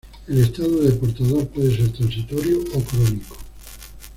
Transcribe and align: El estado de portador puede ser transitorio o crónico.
El 0.27 0.39
estado 0.39 0.81
de 0.81 0.93
portador 0.93 1.47
puede 1.49 1.77
ser 1.77 1.91
transitorio 1.93 2.57
o 2.73 2.79
crónico. 2.81 3.37